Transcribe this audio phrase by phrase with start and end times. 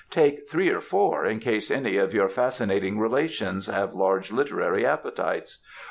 [0.09, 5.59] "Take three or four in case any of your fascinating relations have large literary appetites.